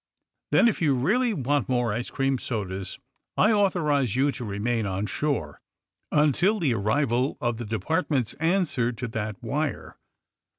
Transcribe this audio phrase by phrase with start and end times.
[0.51, 2.97] "Tben if you really want more ice cream sodas
[3.37, 5.61] I authorize you to remain on shore
[6.11, 9.99] until the arrival of the Department's answer to that wire.